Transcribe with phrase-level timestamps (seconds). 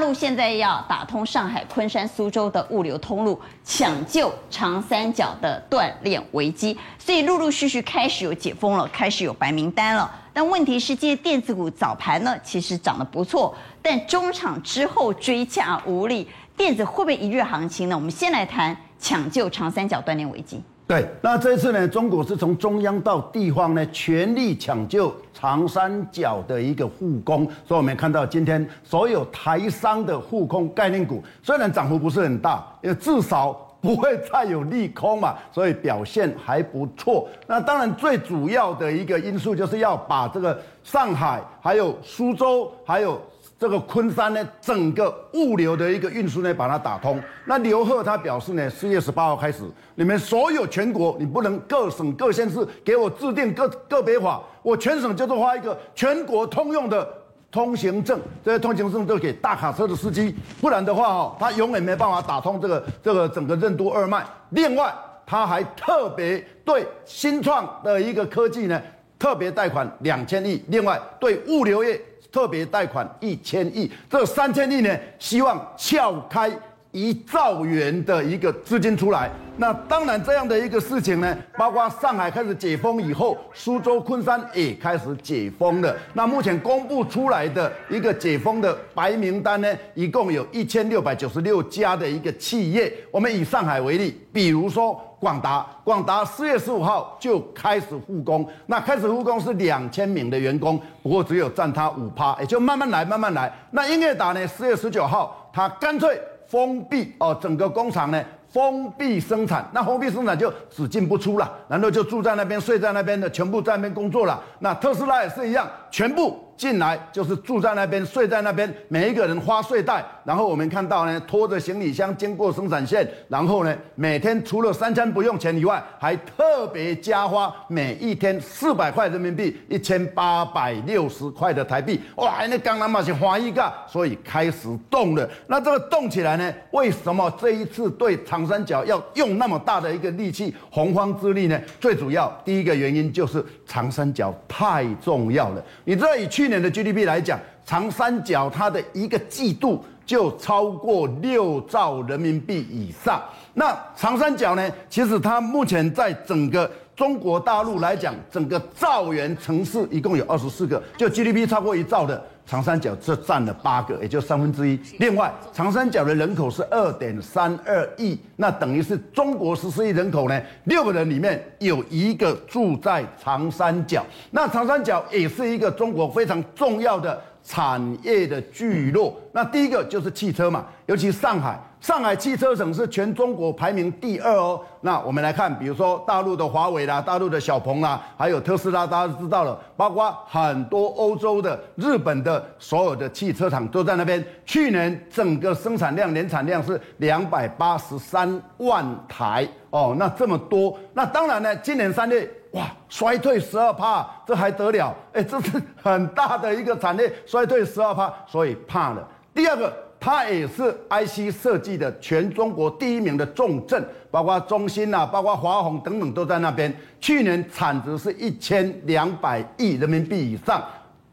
[0.00, 10.10] 陆现在要打通上海、昆山、苏州的物流通路，抢救长三角的断链危机，所以陆陆续续开始有解封了，开始有白名单了。
[10.32, 17.94] 但问题是，这些电子股早盘呢，其实涨得不错，但中场之后追价无力，电子会不会一日行情呢？
[17.96, 20.62] 我们先来谈抢救长三角断链危机。
[20.90, 37.28] 对，那这次呢，中国是从中央到地方呢，全力抢救长三角的一个护工，所以我们看到今天所有台商的护工概念股，虽然涨幅不是很大，因为至少不会再有利空嘛，所以表现还不错。
[37.46, 43.22] 那当然最主要的一个因素就是要把这个上海、还有苏州、还有。
[43.60, 47.22] 这个昆山呢，整个物流的一个运输呢，把它打通。
[47.44, 49.62] 那刘鹤他表示呢，四月十八号开始，
[49.94, 57.06] 你们所有全国，你不能各省各县市给我制定个个别法，我全省就是发一个全国通用的
[57.50, 64.24] 通行证，这些通行证都给大卡车的司机，不然的话哦，他永远没办法打通这个这个整个任督二脉。
[64.52, 64.90] 另外，
[65.26, 68.80] 他还特别对新创的一个科技呢，
[69.18, 72.00] 特别贷款两千亿，另外对物流业。
[72.32, 76.50] 特别贷款一千亿，这三千亿呢，希望撬开
[76.92, 79.30] 一兆元的一个资金出来。
[79.56, 85.94] 那当然，这样的一个事情呢，包括上海开始解封以后，苏州、昆山也开始解封了。
[86.14, 92.92] 那目前公布出来的一个解封的白名单呢，一共有一千六百九十六家的一个企业。
[93.10, 103.52] 我们以上海为例，比如说广达，广达四月十五号就开始复工，那开始复工是两千名的员工，不过只有占他五趴，也就慢慢来，慢慢来。
[103.70, 108.20] 那英业达呢，四月十九号，他干脆封闭哦，整个工厂呢。
[108.52, 114.42] 封闭生产，那封闭生产就只进不出了，然后就住在那边、睡在那边的，全部在那边工作了。
[114.58, 116.36] 那特斯拉也是一样，全部。
[116.60, 120.04] 进来就是住在那边，睡在那边，每一个人花睡袋。
[120.24, 131.98] 然后我们看到呢，拖着行李箱经过生产线，然后呢，每天除了三餐不用钱以外，还特别加花，每一天四百块人民币，一千八百六十块的台币。
[132.16, 135.26] 哇，那刚刚嘛是花一个，所以开始动了。
[135.46, 141.58] 那这个动起来呢，为什么这一次对长三角要用那么大的一个力气，洪荒之力呢？
[141.80, 145.64] 最主要第一个原因就是长三角太重要了。
[145.84, 153.22] 你知道以去年的 GDP 来讲，长三角它的一个季度就超过六兆人民币以上。
[153.54, 162.22] 那长三角呢，其实它目前在整个中国大陆来讲，整个兆元城市一共有二十四个，就 GDP 超过一兆的。
[162.50, 164.76] 长三角这占了八个，也就三分之一。
[164.98, 174.04] 另外，长三角的人口是二点三二亿，那等于是中国十四亿人口呢，六个人里面有一个住在长三角。
[174.32, 179.14] 那长三角也是一个中国非常重要的产业的聚落。
[179.32, 181.58] 那第一个就是汽车嘛，尤其上海。
[181.80, 184.60] 上海汽车省是全中国排名第二哦。
[184.82, 189.58] 那我们来看，比如说大陆的华为啦，大陆的小鹏啦，还有特斯拉，大家都知道了。
[189.78, 194.22] 包括很多欧洲的、日本的所有的汽车厂都在那边。
[194.44, 199.96] 去年整个生产量、年产量是两百八十三万台哦。
[199.98, 204.94] 那这么多，那当然呢，今年三月哇，衰退十二趴，这还得了？
[205.12, 209.08] 哎，这是很大的一个产业衰退十二趴，所以怕了。
[209.34, 209.72] 第二个。
[210.02, 216.74] 它也是 IC 设计的全中国第一名的重镇，包括中芯啊，包括华虹等等都在那边。
[216.98, 220.64] 去年产值是一千两百亿人民币以上，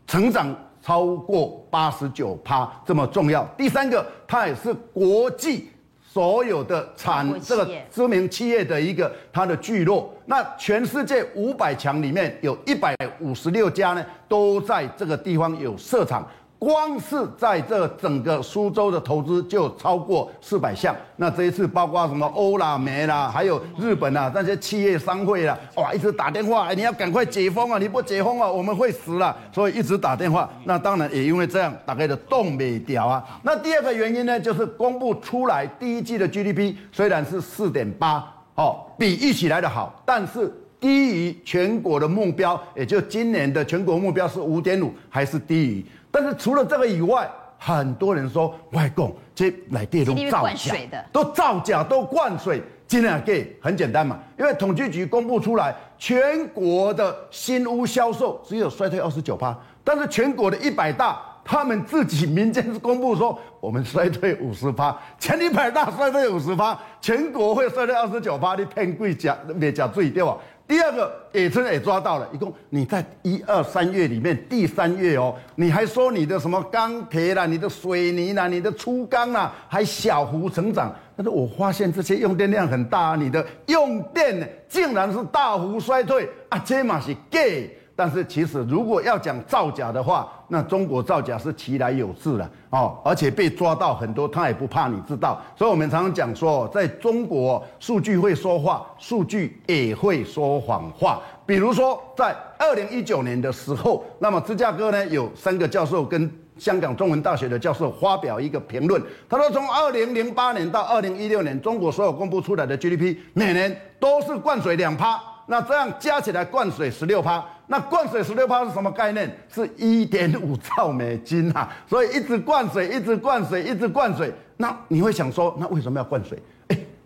[0.08, 3.44] 成长超过八十九趴，这么重要。
[3.58, 5.70] 第三个，它也是国际
[6.18, 10.12] 所有的产这个知名企业的一个它的聚落。
[10.26, 16.28] 那全世界五百强里面有一百五十六家呢，都在这个地方有设厂。
[16.60, 27.78] 光是在这整个苏州的投资就超过四百项，那这一次包括什么欧啦、美啦，还有日本啊那些企业商会啦，哇，一直打电话，你要赶快解封啊！
[27.78, 30.50] 你不解封啊，我们会死了，所以一直打电话。
[30.64, 33.24] 那当然也因为这样，大概的动没掉啊。
[33.44, 45.86] 那第二个原因呢，就是公布出来第一季的 GDP 虽然是四点八，哦，比预期来的好，但是低于全国的目标，也就今年的全国目标是五点五，还是低于。
[46.20, 47.30] 但是除了这个以外，
[47.60, 50.76] 很多人说外公这来电都造假，
[51.12, 52.60] 都造假都灌水。
[52.88, 70.36] 今天给很简单嘛，因为统计局公布出来，全国的新屋销售只有衰退二十九趴，但是全国的一百大，他们自己民间是公布说我们衰退五十趴，前一百大衰退五十趴，全国会衰退二十九趴，你骗贵假别假最对吧？
[70.68, 87.72] 第二个野村也抓到了，一共你在一二三月里面，第三月哦，你还说你的什么钢铁啦、你的水泥啦、你的粗钢啦，还小幅成长，但是我发现这些用电量很大，你的用电竟然是大幅衰退啊，这嘛是 gay。
[87.98, 95.42] 但是其实如果要讲造假的话，那中国造假是其来有自了哦，而且被抓到很多，他也不怕你知道。
[95.58, 101.20] 所以我们常常讲说，在中国数据会说话，数据也会说谎话。
[101.44, 115.20] 比如说在二零一九年的时候，那么芝加哥呢有三个教授跟香港中文大学的教授发表一个评论，他说从二零零八年到二零一六年，中国所有公布出来的 GDP 每年都是灌水两趴。
[115.48, 119.34] 那这样加起来灌水十六趴，那灌水十六趴是什么概念？
[119.54, 121.70] 是一点五兆美金啊！
[121.90, 124.32] 所以一直灌水，一直灌水，一直灌水。
[124.58, 126.38] 那你会想说，那为什么要灌水？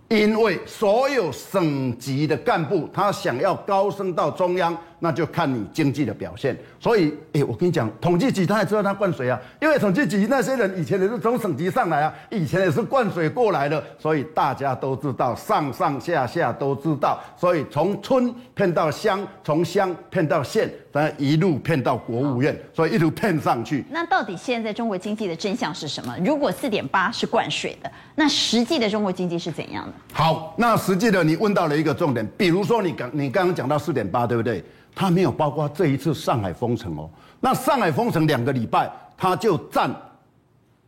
[0.09, 6.55] 因为所有省级的干部，他想要高升到中央，那就看你经济的表现。
[6.79, 17.19] 所以，哎，我跟你讲，统计局他也知道他灌水啊，因为统计局那些人以前也是从省级上来啊，以前也是灌水过来的，所以大家都知道，上上下下都知道。
[17.35, 23.83] 所以从村骗到乡，从乡骗到县，然后一路骗到国务院，所以一路骗上去。
[23.89, 26.15] 那到底现在中国经济的真相是什么？
[26.23, 29.93] 如果四点八是灌水的，那实际的中国经济是怎样的？
[30.13, 34.63] 好，那实际的你问到了一个重点，比如说你刚你刚刚讲到四点八，对不对？
[34.93, 37.09] 它没有包括这一次上海封城哦。
[37.39, 39.89] 那上海封城两个礼拜，它就占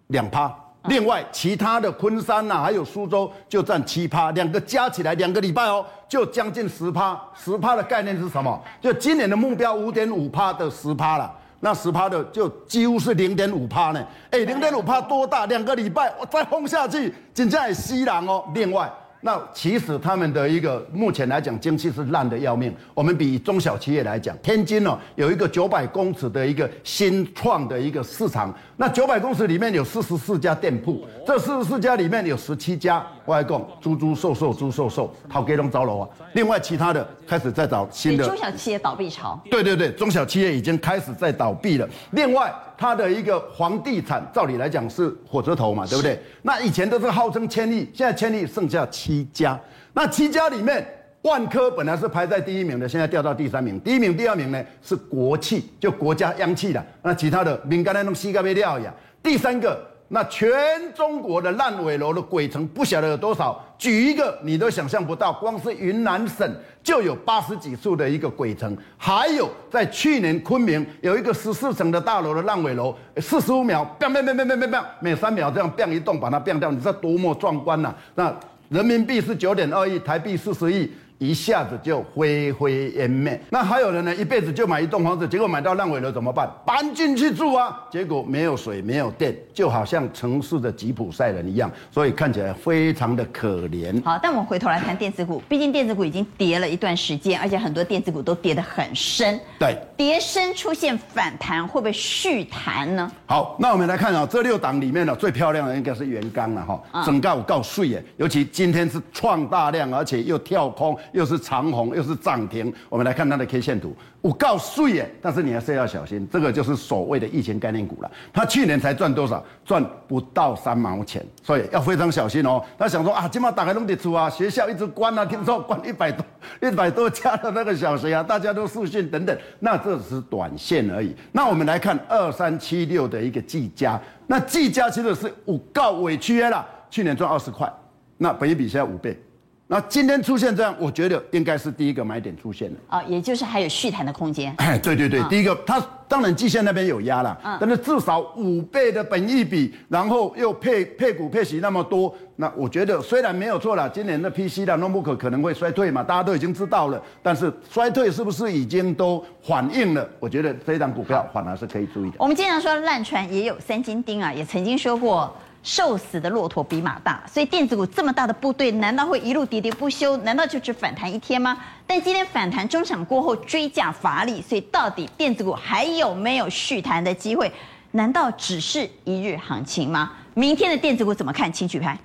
[0.07, 0.53] 两趴。
[0.83, 7.17] 另外其他的昆山呐、啊，还有苏州就占七趴，两个加起来两个礼拜哦，就将近十趴。
[7.33, 8.61] 十趴的概念是什么？
[8.81, 11.33] 就今年的目标五点五趴的十趴了。
[11.61, 14.05] 那十趴的就几乎是零点五趴呢。
[14.31, 15.45] 哎，零点五趴多大？
[15.45, 18.43] 两个礼拜我再封下去，真正会死人哦。
[18.53, 18.91] 另外。
[19.25, 22.75] 那其实他们的一个目前来讲，经济是烂的要命。
[22.93, 36.09] 我们比中小企业来讲，天津哦有一个九百公尺的一个新创的一个市场，那九百公尺里面有四十四家店铺，这四十四家里面有十七家外供，猪猪瘦瘦猪瘦瘦，好给龙招楼啊。
[36.33, 39.41] 另外其他的开始在找新的中小企业倒闭潮。
[39.49, 41.87] 对对对，中小企业已经开始在倒闭了。
[42.11, 42.53] 另外。
[42.75, 46.19] 它的一个房地产，照理来讲是火车头嘛，对不对？
[46.41, 49.59] 那以前都是号称千亿，现在千亿剩下七七家。
[49.93, 50.85] 那七家里面，
[51.21, 53.79] 万科本来是排在第一名的，现在掉到第三名。
[53.81, 56.83] 第一名、第二名呢是国企，就国家央企的。
[57.03, 58.91] 那其他的民间那种膝盖贝料呀。
[59.21, 59.79] 第三个。
[60.09, 60.53] 那全
[60.93, 66.47] 中国的烂尾楼的鬼城不晓得有多少，举一个你都想象不到，光是云南省
[66.83, 77.91] 就有八十几处的一个鬼城，还有在去年昆明有一个十四层的大楼的烂尾楼，四十五秒，bang bang bang bang bang bang，每三秒这样砰一栋把它砰掉，你知道多么壮观呐？
[78.13, 78.31] 那
[78.69, 80.89] 人民币是九点二亿，台币四十亿。
[81.17, 83.39] 一下子就灰飞烟灭。
[83.49, 86.49] 那还有人呢，一辈子就买一栋房子，结果买到烂尾楼怎么办？
[86.65, 94.03] 搬进去住啊，结果没有水，没有电，就好像城市的吉普赛人一样，所以看起来非常的可怜。
[94.03, 99.39] 好，但我们回头来看电子股，毕竟电子股已经跌了一段时间，而且很多电子股都跌得很深。
[99.57, 103.09] 对，跌深出现反弹，会不会续弹呢？
[103.25, 110.97] 好，那我们来看啊，这六档里面呢，最漂亮的应该是元刚了哈，整个我告诉耶，尤其今天是创大量，而且又跳空。
[111.11, 112.73] 又是长红，又是涨停。
[112.89, 118.11] 我们来看它的 K 线图，我告诉你，但是你还是要小心，这个就是所谓的疫情概念股了。
[118.31, 119.43] 他去年才赚多少？
[119.65, 122.63] 赚不到三毛钱，所以要非常小心哦。
[122.77, 126.25] 他想说啊，今晚打开龙地出啊，学校一直关啊，听说关一百多、
[126.61, 131.15] 一百多家的那个小学啊，大家都视讯等等，那这只是短线而已。
[131.31, 137.71] 那我们来看二三七六的一个技嘉，那技嘉其实是五告委屈了，去年赚二十块，
[138.17, 139.17] 那本一比现在五倍。
[139.65, 144.53] 那今天出现这样，我觉得应该是第一个买点出现了啊，也就是还有续弹的空间。
[144.57, 160.07] 哎，对对对，第一个，它当然季线那边有压了，但是至少五倍的本益比，然后又配配股配息那么多，那我觉得虽然没有错了，今年的 PC 的 notebook 可能会衰退嘛，大家都已经知道了，但是衰退是不是已经都反映了？
[160.19, 162.17] 我觉得这张股票反而是可以注意的。
[162.19, 165.33] 我们经常说烂船也有三斤钉啊，也曾经说过。
[165.63, 170.17] 瘦死的骆驼比马大，所以电子股这么大的部队，难道会一路喋喋不休？
[170.17, 171.57] 难道就只反弹一天吗？
[171.87, 177.51] 但今天反弹中场过后追价乏力，所以到底电子股还有没有续弹的机会？
[177.91, 180.11] 难道只是一日行情吗？
[180.33, 181.51] 明天的电子股怎么看？
[181.51, 181.97] 请举牌。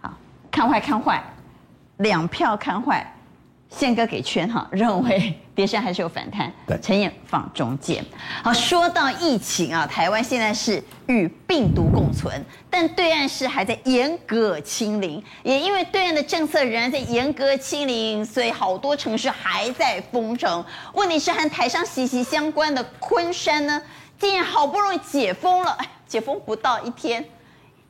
[0.00, 0.14] 好，
[0.50, 1.22] 看坏看坏，
[1.98, 3.14] 两票看坏，
[3.74, 6.52] 宪哥给圈哈， 认为跌深还是有反弹。
[6.66, 8.04] 对，陈彦放中间。
[8.42, 20.64] 好，说到疫情啊，台湾现在是与病毒共存，但对岸是还在严格清零，也因为对岸的政策仍然在严格清零，所以好多城市还在封城。
[20.94, 23.82] 问题是和台商息息相关的昆山呢，
[24.18, 25.76] 竟然好不容易解封了，
[26.06, 27.24] 解封不到一天，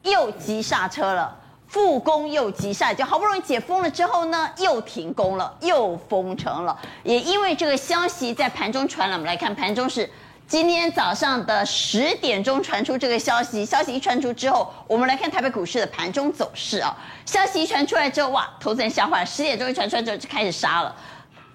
[0.03, 1.39] 又急刹车了。
[1.73, 6.79] 复工又急刹，就好不容易解封了之后呢，又停工了，又封城了。
[7.03, 10.09] 也因为这个消息在盘中传了，我们来看盘中是
[10.47, 13.65] 今天早上的十点钟传出这个消息。
[13.65, 16.95] 消息一传出之后，我们来看台北股市的盘中走势啊。
[17.25, 19.27] 消息一传出来之后，哇，投资人吓坏了。
[19.27, 20.95] 十点钟一传出来之后就开始杀了，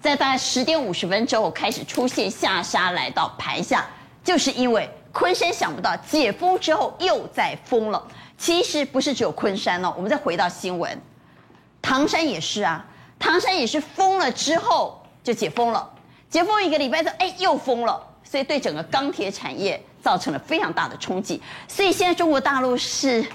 [0.02, 3.86] 在大概十点五十分之后开始出现下杀，来到盘下，
[4.24, 8.02] 就是因为昆山想不到解封之后又再封了。
[8.38, 10.96] 其实不是只有昆山哦，我们再回到新闻，
[11.82, 12.86] 唐山也是啊，
[13.18, 15.90] 唐山也是封了之后就解封了，
[16.30, 21.42] 解封一个礼拜之后，哎，又封了，所以对整个钢铁产业造成了非常大的冲击。
[21.68, 23.26] 所以现在中国大陆是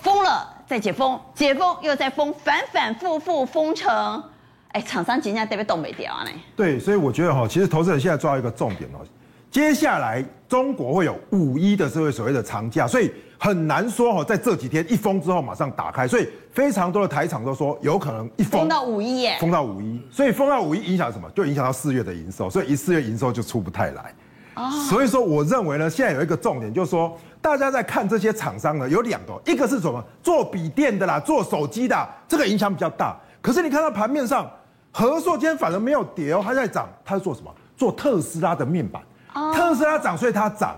[0.00, 4.24] 封了再解封，解封又再封，反反复复封城，
[4.68, 6.30] 哎，厂商今天特别东北调呢。
[6.56, 9.04] 对，所以我觉得哈，其实投资人现在抓一个重点哦，
[9.50, 13.12] 接下来中国会有五一的社会所谓的长假，所以。
[13.42, 21.26] 很难说哈，在这几天一封之后马上打开，所以非常多的台厂都说有可能一封封到五一耶，封到五一，所以封到五一影响什么？
[21.30, 24.14] 就影响到四月的营收，所以一四月营收就出不太来。
[24.56, 30.04] 哦，所以说我认为呢，现在有一个重点就是说，大家在看这些厂商呢，有两个，一个是什么？
[30.22, 33.16] 做笔电的啦，做手机的，这个影响比较大。
[33.40, 34.46] 可是你看到盘面上，
[34.92, 37.50] 和硕今天反而没有跌哦，它在涨，它是做什么？
[37.74, 39.00] 做特斯拉的面板，
[39.32, 40.76] 哦，特斯拉涨，所以它涨。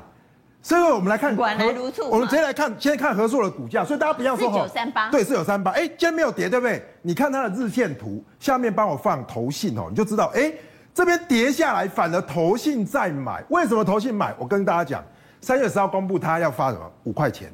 [0.63, 1.37] 所以，我们来看。
[1.37, 3.85] 我们直接来看，先看合硕的股价。
[3.85, 5.73] 所以大家不要说九三八，对，四九三八。
[5.73, 6.81] 哎，今天没有跌，对不对？
[7.03, 10.53] 你看它的日线图，下面帮我放投信哦，你就知道，哎，
[10.95, 13.43] 这边跌下来，反而投信在买。
[13.49, 14.33] 为什么投信买？
[14.39, 15.05] 我跟大家讲，
[15.41, 16.89] 三月十号公布，它要发什么？
[17.03, 17.53] 五块钱，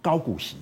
[0.00, 0.56] 高股息，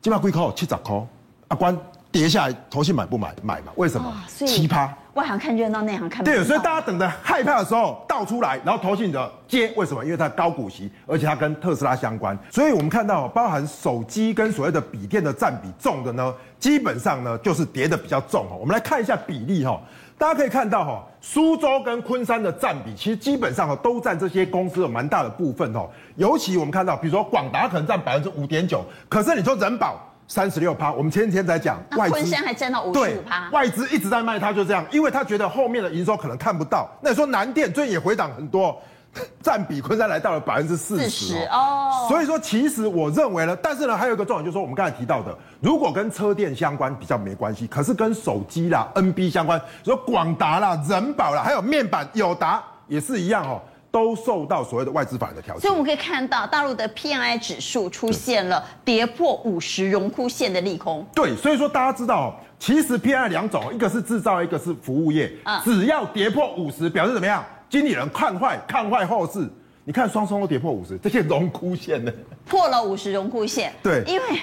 [0.00, 1.06] 今晚贵扣七十块。
[1.48, 1.78] 阿关
[2.10, 3.34] 跌下来，投信买不买？
[3.42, 3.72] 买嘛？
[3.76, 4.10] 为什么？
[4.28, 4.88] 奇葩。
[5.14, 10.04] 外行看热闹，内行看对，所以大家等着害怕的时候倒出来，然后投信的接，为什么？
[10.04, 12.36] 因为它高股息，而且它跟特斯拉相关。
[12.50, 18.56] 所以我们看到，包含手机跟所谓的笔电的占比重的呢，基本上呢就是跌的比较重哈。
[18.58, 19.80] 我们来看一下比例哈，
[20.18, 25.88] 大家可以看到哈，苏州跟昆山的占比其实基本上都占这些公司有蛮大的部分哈。
[26.16, 29.94] 尤其我们看到，比如说广达可能占百分之五点九，可是你说人保。
[30.26, 36.88] 三十六趴，我们前几天在讲外资，昆山还占到五十五趴，外资一直在卖，它就这样，因为他觉得后面的营收可能看不到。
[37.02, 38.80] 那你说南电最近也回档很多，
[39.42, 42.06] 占比昆山来到了百分之四十哦。
[42.08, 53.60] 所以说，其实我认为呢，但是呢，还有一个重点就是说，我们刚才提到的，如果跟车电相关比较没关系，可是跟手机啦、NB 相关，说广达啦、人保啦，还有面板友达也是一样哦。
[53.94, 61.06] 都受到所谓的外资法人的调节，所以我们可以看到大陆的 PMI 指数出现了跌破五十荣枯线的利空。
[61.14, 65.32] 对，所以说大家知道，其实 PMI 两种，一个是制造，一个是服务业。
[65.44, 67.44] 嗯，只要跌破五十，表示怎么样？
[67.70, 69.48] 经理人看坏，看坏后市。
[69.84, 72.10] 你看双双都跌破五十，这些荣枯线呢？
[72.44, 73.72] 破了五十荣枯线。
[73.80, 74.40] 对，因为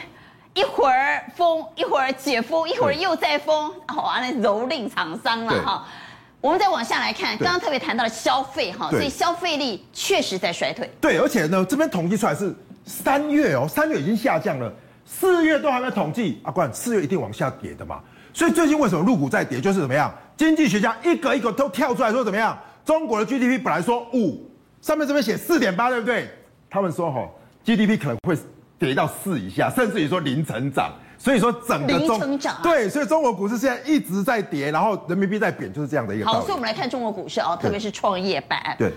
[0.53, 5.85] 一会儿封，一会儿解封，一会儿又再封，哦，那蹂躏厂商了哈。
[6.41, 10.89] 我们再往下来看，刚刚特别谈到了消费哈，所以消费力确实在衰退。
[10.99, 12.51] 对，而且呢，这边统计出来是
[12.83, 14.73] 三月哦，三月已经下降了，
[15.05, 16.41] 四月都还没统计。
[16.43, 17.99] 阿冠，四月一定往下跌的嘛？
[18.33, 19.61] 所以最近为什么入股在跌？
[19.61, 20.11] 就是怎么样？
[20.35, 22.57] 经济学家一个一个都跳出来说怎么样？
[22.83, 24.49] 中国的 GDP 本来说五，
[24.81, 26.27] 上面这边写四点八，对不对？
[26.71, 27.29] 他们说哈
[27.63, 28.35] ，GDP 可能会
[28.85, 30.91] 跌到四以下，甚至于说零成长。
[31.17, 36.25] 所以说整个中成长、啊、对，所以中国股市现在一直在跌，然后人民币在贬，就是这样的一个。
[36.25, 38.75] 好，所以我们来看中国股市哦，特别是创业板。
[38.79, 38.91] 对，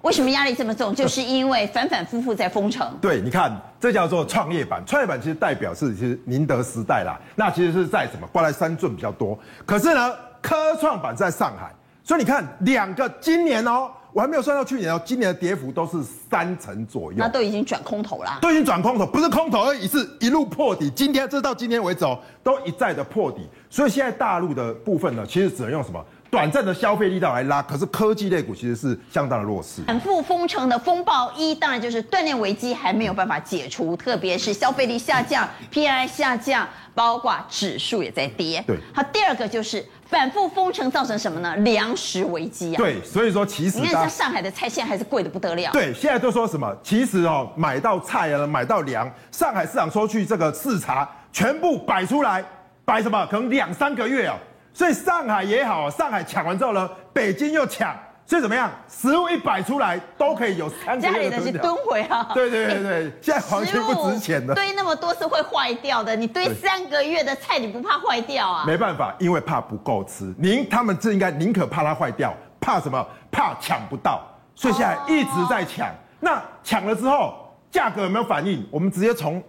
[0.00, 0.94] 为什么压力这么重？
[0.94, 2.90] 就是因为反反复复在封城。
[3.02, 8.26] 对，你看这叫做创业板，创业板其实代表是其实宁德时代啦，那其实是在什么？
[8.32, 9.38] 挂在三尊比较多。
[9.66, 11.70] 可是呢，科创板在上海，
[12.02, 13.90] 所以你看两个今年哦。
[14.18, 20.90] 我还没有算到去年哦，今年的跌幅都是三成左右，那都已经转空头了，都已经转空头，不是空头而已，是一路破底。
[20.90, 29.82] 今天这到今天为止哦，都一再的破底，所以现在大陆的部分呢，其实只能用什么短暂的消费力道来拉，可是科技类股其实是相当的弱势。
[29.86, 38.62] 反复封城的风暴一，当然就是断链危机还没有办法解除，特别是消费力下降，PMI 下降，包括指数也在跌。
[38.66, 39.84] 对，好，第二个就是。
[40.08, 41.54] 反复封城造成什么呢？
[41.56, 42.78] 粮食危机啊！
[42.78, 45.70] 对，所以说其实你看像上海的菜现在还是贵的不得了。
[45.70, 46.74] 对，现在都说什么？
[46.82, 52.42] 其实哦，买到菜啊，买到粮，上海市场说去这个视察，全部摆出来，
[52.86, 53.26] 摆什么？
[53.26, 54.34] 可能两三个月啊。
[54.78, 57.92] 所以上海也好，上海抢完之后呢，北京又抢。
[58.24, 58.70] 所以怎么样？
[58.86, 61.42] 食物一摆出来都可以有三个月的囤粮。
[61.42, 62.30] 家里的是蹲回啊。
[62.32, 64.54] 对对对对，欸、现在黄金不值钱的。
[64.54, 68.64] 堆那么多是会坏掉的，你堆三个月的菜，你不怕坏掉啊？
[68.64, 70.32] 没办法，因为怕不够吃。
[70.38, 73.04] 您他们这应该宁可怕它坏掉，怕什么？
[73.32, 74.22] 怕抢不到。
[74.54, 75.88] 所以现在一直在抢。
[75.88, 77.34] 哦、那抢了之后，
[77.68, 78.64] 价格有没有反应？
[78.70, 79.42] 我们直接从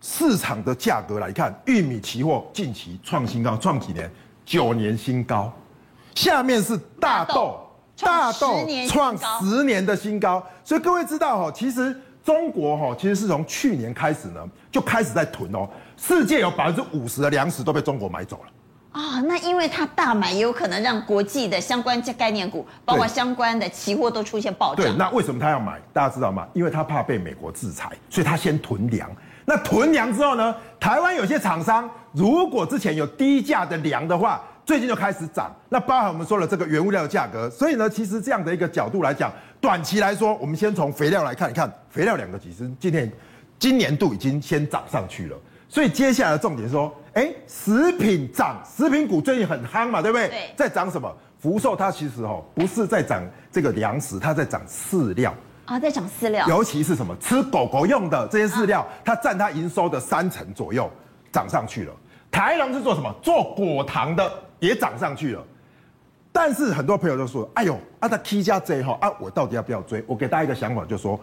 [0.00, 4.10] 市场的价格来看，玉米期货近期创新高，创几年？
[4.50, 5.52] 九年新高。
[6.16, 7.60] 下面是大豆。
[8.02, 14.40] 大豆创十年的新高，所以各位知道哈，其实中国哈，其实是从去年开始呢，
[14.72, 15.68] 就开始在囤哦。
[15.98, 19.20] 世界有百分之五十的粮食都被中国买走了啊。
[19.20, 24.82] 那因为它大买，也有可能让国际的相关概念股，包括相关的期货都出现暴涨。
[24.82, 25.78] 对，那为什么他要买？
[25.92, 26.48] 大家知道吗？
[26.54, 29.10] 因为他怕被美国制裁，所以他先囤粮。
[29.50, 34.40] 那囤粮之后呢，台湾有些厂商如果之前有低价的粮的话。
[34.62, 43.10] 最近就开始涨，那包含我们说了这个原物料的价格，所以呢，其实这样的一个角度来讲，短期来说，我们先从肥料来看一看，肥料两个其实今天
[43.58, 45.36] 今年度已经先涨上去了，
[45.68, 50.28] 所以接下来的重点是说，哎，食品涨，食品股最近很夯嘛，对不对？
[50.28, 50.54] 对。
[50.56, 51.12] 在涨什么？
[51.40, 55.34] 福寿它其实哦不是在涨这个粮食，它在涨饲料
[55.70, 60.90] 啊，在涨饲料，尤其是什么吃狗狗用的这些饲料，它占它营收的三成左右，
[61.30, 61.92] 涨上去了。
[62.28, 63.14] 台农是做什么？
[63.22, 64.30] 做果糖的。
[64.60, 65.42] 也涨上去了，
[66.30, 71.18] 但是很多朋友都说：“哎呦，啊，它 K 加 J 哈啊，我到底要不要追？”我给大家一个想法，就是说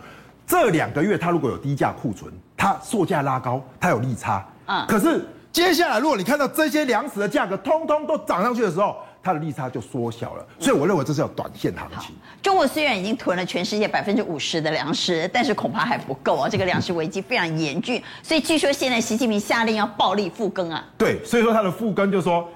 [0.47, 4.87] 这两个月它如果有低价库存，它售价拉高，它有利差啊。
[4.89, 8.97] 可是接下来如果你看到这些粮食的价格通通都涨上去的时候，
[9.27, 10.46] 它的利差就缩小了。
[10.57, 12.15] 所以我认为这是要短线行情。
[12.41, 16.48] 中国虽然已经囤了全世界百分之五十的粮食，但是恐怕还不够啊。
[16.50, 20.84] 这个粮食危机非常严峻，所以据说现在习近平下令要暴力复耕啊。
[20.98, 22.48] 对，所以说他的复耕就是说。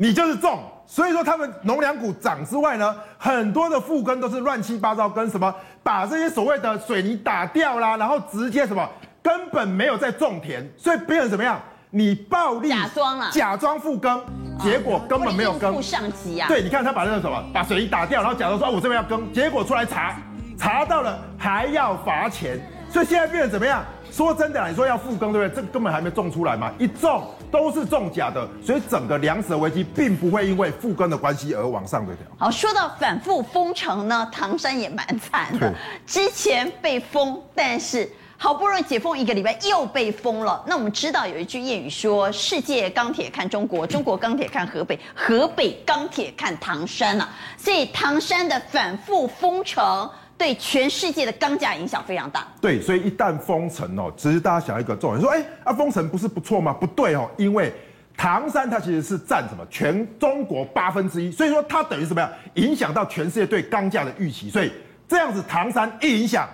[0.00, 8.88] 你就是种，所以说他们农粮股涨之外呢，很多的复耕都是乱七八糟，跟什么把这些所谓的水泥打掉啦，然后直接什么
[9.20, 11.60] 根本没有在种田，所以变成怎么样？
[11.90, 14.22] 你暴力假装了，假装复耕，
[14.60, 15.82] 结果根本没有耕。
[15.82, 16.48] 上级啊？
[16.48, 20.16] 对，你看他把那个什么，把水泥打掉，然后假装说我这边要耕，结果出来查，
[20.58, 22.58] 查到了还要罚钱，
[22.90, 23.84] 所以现在变得怎么样？
[24.10, 25.54] 说真的，你说要复耕，对不对？
[25.54, 27.24] 这个根本还没种出来嘛，一种。
[27.50, 32.26] 都是种假的，所以整个粮食的危机并不会因为复耕的关系而往上的调。
[32.36, 35.72] 好，说到反复封城呢，唐山也蛮惨的。
[36.04, 38.06] 之前被封，但是
[38.38, 40.64] 好不容易解封一个礼拜又被封了。
[40.66, 50.08] 那我们知道有一句谚语说：“世界钢铁看中国，中国钢铁看河北，河北钢铁看唐山啊。”所以唐山的反复封城。
[50.38, 52.46] 对全世界的钢价影响非常大。
[52.60, 56.72] 对，所以一旦封城哦，其实大家想一个重点，说，哎，啊，封城不是不错吗？
[56.72, 57.74] 不对哦，因为
[58.16, 64.48] 唐山它其实是占什么全中国八分之一，所以说它等于什么呀，影响到全世界对钢价的预期。
[64.48, 64.70] 所以
[65.08, 66.48] 这样子，唐山一影响，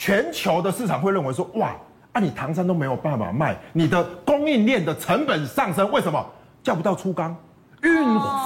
[0.00, 1.76] 全球的市场会认为说，哇，
[2.12, 6.26] 啊，你唐山都没有办法卖，你的供应链的成本上升，为什么
[6.62, 7.36] 叫不到粗钢？
[7.82, 7.92] 运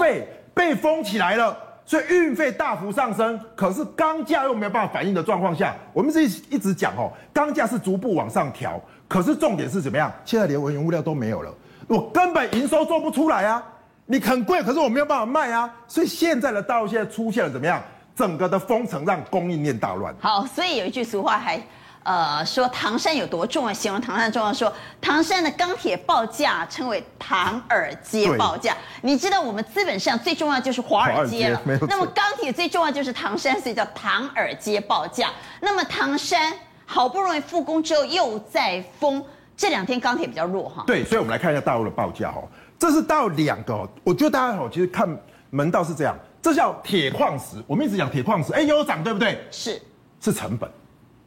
[0.00, 1.56] 费被封起来了。
[1.86, 10.10] 所以运费大幅上升，可是钢价又没有办法反应的状况下，我们是一直讲哦，钢价是逐步往上调，可是重点是怎么样？
[10.24, 11.54] 现在连原物料都没有了，
[11.86, 13.62] 我根本营收做不出来啊！
[14.06, 15.72] 你很贵，可是我没有办法卖啊！
[15.86, 17.80] 所以现在的大陆现在出现了怎么样？
[18.14, 20.14] 整个的封城让供应链大乱。
[20.20, 21.60] 好，所以有一句俗话还。
[22.06, 23.72] 呃，说唐山有多重要？
[23.72, 28.76] 形容唐山重要，说唐山的钢铁报价称为唐尔街报价。
[29.00, 31.88] 你知道我们资本上最重要就是华尔街了，没错。
[31.88, 35.30] 那么钢铁最重要就是唐山，所以叫唐尔街报价。
[35.62, 36.52] 那么唐山
[36.84, 39.24] 好不容易复工之后又在封，
[39.56, 40.84] 这两天钢铁比较弱哈。
[40.86, 42.46] 对，所以我们来看一下大陆的报价哦。
[42.78, 45.08] 这是大陆两个，我觉得大家好，其实看
[45.48, 47.56] 门道是这样，这叫铁矿石。
[47.66, 49.42] 我们一直讲铁矿石，哎，有涨对不对？
[49.50, 49.80] 是，
[50.20, 50.70] 是成本。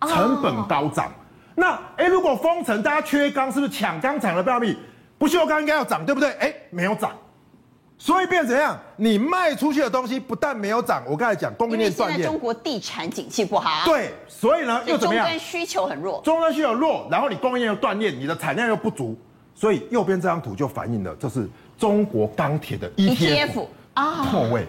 [0.01, 1.11] 成本高涨，
[1.55, 4.77] 那哎、欸，如果封城，大家缺钢，是不是抢钢厂的标的？
[5.17, 6.29] 不锈钢应该要涨，对不对？
[6.33, 7.13] 哎、欸，没有涨，
[7.97, 8.79] 所以变成怎样？
[8.95, 15.25] 你卖出去的东西不但没有涨，我刚才讲供应链断裂，中国地产景气不好，对，所以呢又怎么样？
[15.25, 19.17] 终端需求很弱，终端需求弱，然后你供应链又断裂，你的产量又不足，
[19.55, 24.67] 所以右边这张图就反映了这是中国钢铁的 ETF 啊，破位。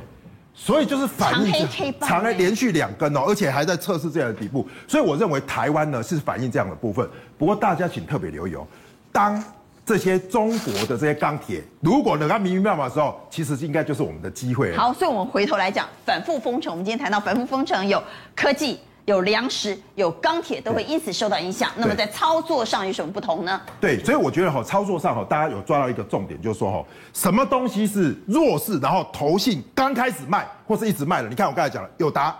[0.60, 1.52] 所以就是反映
[2.00, 7.08] 长黑连续两根哦，而且还在测试这样的底部，所以我认为台湾呢是反映这样的部分。
[7.38, 8.66] 不过大家请特别留意哦，
[9.12, 9.42] 当
[9.86, 14.76] 这些中国的这些钢铁如果能够明明白白的时候，其实应该就是我们的机会。
[14.76, 16.72] 好，所以我们回头来讲反复封城。
[16.72, 18.02] 我们今天谈到反复封城，有
[18.34, 21.70] 科技、有粮食、有钢铁都会因此受到影响。
[21.76, 23.58] 那么在操作上有什么不同呢？
[23.80, 31.28] 对，所以我觉得哈，操作上哈，大家有抓到一个重点，就是说哈，什么东西是弱势，然后投信刚开始卖或是一直卖的。
[31.30, 32.36] 你看我刚才讲了，友达，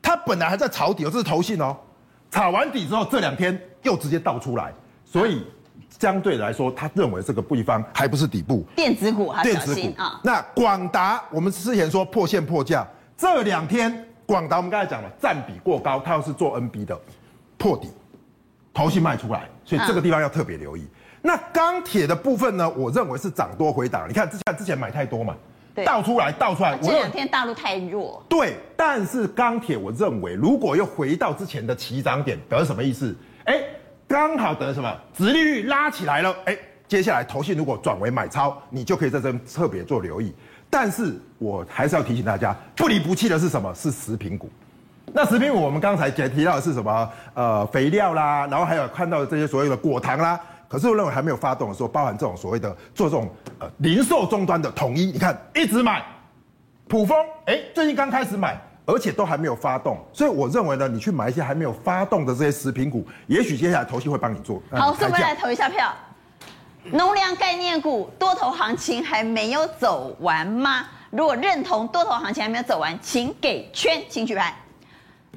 [0.00, 1.76] 它本来还在炒底，这是投信哦，
[2.30, 4.72] 炒完底之后这两天又直接倒出来，
[5.04, 5.42] 所以
[5.98, 8.64] 相对来说，他认为这个地方还不是底部。
[8.74, 10.18] 电子股还小心啊。
[10.24, 14.07] 那广达，我们之前说破线破价，这两天。
[14.28, 17.00] 广达我们刚才讲了，占比过高，它要是做 NB 的
[17.56, 17.88] 破底，
[18.74, 20.86] 投信卖出来，所以这个地方要特别留意。
[21.22, 22.68] 那钢铁的部分呢？
[22.76, 24.06] 我认为是涨多回档。
[24.06, 25.34] 你看之前之前买太多嘛，
[25.82, 26.76] 倒出来倒出来。
[26.76, 28.22] 这两天大陆太弱。
[28.28, 33.16] 对，但是钢铁我认为如果又回到之前的起涨点，得什么意思？
[33.44, 33.58] 哎，
[34.06, 34.94] 刚好得什么？
[35.16, 36.36] 殖利率拉起来了。
[36.44, 36.54] 哎，
[36.86, 40.34] 接下来投信如果转为买超，你就可以在这边特别做留意。
[40.70, 43.74] 但是我还是要提醒大家，不离不弃的是什么？
[43.74, 44.50] 是食品股。
[45.14, 47.10] 那食品股我们刚才提到的是什么？
[47.32, 50.38] 呃，肥料啦，然后还有看到的这些所谓的果糖啦。
[50.68, 53.26] 可是我认为还没有发动的时候，包含这种所谓的做这种
[53.58, 56.04] 呃零售终端的统一，你看一直买，
[56.86, 59.98] 普丰，哎，最近刚开始买，而且都还没有发动。
[60.12, 64.62] 所以我认为呢，你去买一些还没有发动的这些食品股，也许接下来投信会帮你做。
[64.70, 65.90] 好，我们来投一下票。
[66.92, 70.86] 农粮概念股多头行情还没有走完吗？
[71.10, 74.54] 如果认同多头行情还没有走完，请给圈，请举牌。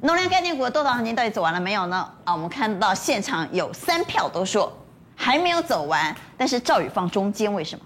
[0.00, 2.08] 农粮概念股的多头行情到底走完了没有呢？
[2.24, 4.72] 啊，我们看到现场有三票都说
[5.14, 7.84] 还没有走完，但是赵宇放中间，为什么？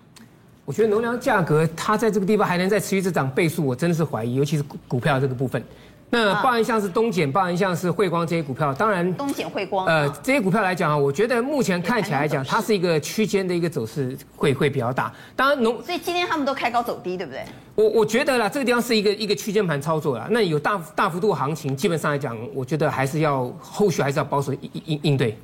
[0.64, 5.62] 我觉得农粮价格它在这个地方还能再持续这涨倍数，我真的是怀疑，尤其是股票这个部分。
[6.08, 15.12] 那包含像是东碱，包含像是汇光这些股票，当然东碱汇光，呃，这些股票来讲啊，我觉得目前看起来来讲，它是一个区间的一个走势会会比较大。
[15.34, 17.44] 当然农，所以今天他们都开高走低，对不对？
[17.74, 20.28] 我我觉得啦，这个地方是一个一个区间盘操作啦。
[20.30, 25.36] 那有大大幅度行情，基本上来讲，我觉得还是要后续还是要保守应应应对。